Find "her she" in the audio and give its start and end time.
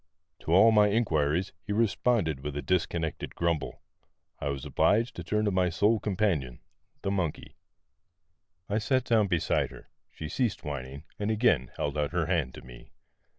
9.69-10.27